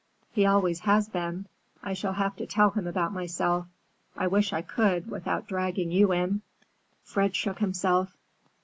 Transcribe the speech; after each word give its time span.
"He 0.31 0.47
always 0.47 0.79
has 0.79 1.09
been. 1.09 1.45
I 1.83 1.93
shall 1.93 2.13
have 2.13 2.35
to 2.37 2.47
tell 2.47 2.71
him 2.71 2.87
about 2.87 3.13
myself. 3.13 3.67
I 4.17 4.25
wish 4.25 4.51
I 4.51 4.63
could 4.63 5.11
without 5.11 5.45
dragging 5.47 5.91
you 5.91 6.11
in." 6.11 6.41
Fred 7.03 7.35
shook 7.35 7.59
himself. 7.59 8.17